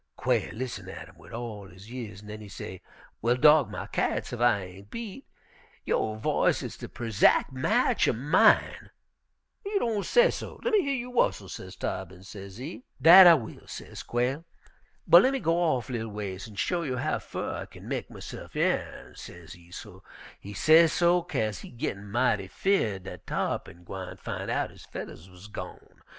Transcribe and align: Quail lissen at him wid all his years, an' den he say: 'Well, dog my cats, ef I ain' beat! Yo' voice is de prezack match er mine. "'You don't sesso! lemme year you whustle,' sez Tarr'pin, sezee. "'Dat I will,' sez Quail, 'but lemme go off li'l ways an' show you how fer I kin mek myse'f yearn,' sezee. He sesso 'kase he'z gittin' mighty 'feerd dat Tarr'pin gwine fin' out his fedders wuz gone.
Quail 0.15 0.51
lissen 0.55 0.89
at 0.89 1.09
him 1.09 1.15
wid 1.19 1.31
all 1.31 1.67
his 1.69 1.91
years, 1.91 2.23
an' 2.23 2.27
den 2.27 2.41
he 2.41 2.49
say: 2.49 2.81
'Well, 3.21 3.35
dog 3.35 3.69
my 3.69 3.85
cats, 3.85 4.33
ef 4.33 4.39
I 4.41 4.63
ain' 4.63 4.85
beat! 4.85 5.27
Yo' 5.85 6.15
voice 6.15 6.63
is 6.63 6.75
de 6.75 6.87
prezack 6.87 7.51
match 7.51 8.07
er 8.07 8.13
mine. 8.13 8.89
"'You 9.63 9.77
don't 9.77 10.03
sesso! 10.03 10.59
lemme 10.63 10.77
year 10.81 10.95
you 10.95 11.11
whustle,' 11.11 11.49
sez 11.49 11.75
Tarr'pin, 11.75 12.23
sezee. 12.25 12.81
"'Dat 12.99 13.27
I 13.27 13.35
will,' 13.35 13.67
sez 13.67 14.01
Quail, 14.01 14.43
'but 15.05 15.21
lemme 15.21 15.37
go 15.39 15.59
off 15.61 15.87
li'l 15.87 16.07
ways 16.07 16.47
an' 16.47 16.55
show 16.55 16.81
you 16.81 16.97
how 16.97 17.19
fer 17.19 17.53
I 17.53 17.67
kin 17.67 17.87
mek 17.87 18.09
myse'f 18.09 18.55
yearn,' 18.55 19.13
sezee. 19.13 19.71
He 20.39 20.53
sesso 20.55 21.21
'kase 21.21 21.59
he'z 21.59 21.75
gittin' 21.77 22.09
mighty 22.09 22.47
'feerd 22.47 23.03
dat 23.03 23.27
Tarr'pin 23.27 23.83
gwine 23.85 24.17
fin' 24.17 24.49
out 24.49 24.71
his 24.71 24.83
fedders 24.83 25.29
wuz 25.29 25.45
gone. 25.45 26.01